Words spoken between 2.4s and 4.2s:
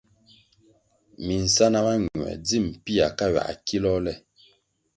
dzi pia ka ywia kilôh le.